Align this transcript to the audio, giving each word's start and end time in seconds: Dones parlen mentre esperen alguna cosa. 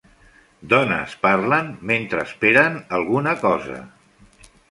Dones 0.69 1.11
parlen 1.25 1.69
mentre 1.91 2.23
esperen 2.29 2.81
alguna 3.01 3.37
cosa. 3.45 3.77